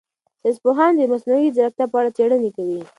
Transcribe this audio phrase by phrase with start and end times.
[0.41, 2.81] ساینس پوهان د مصنوعي ځیرکتیا په اړه څېړنې کوي.